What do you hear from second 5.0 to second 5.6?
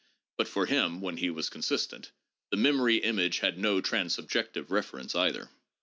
either.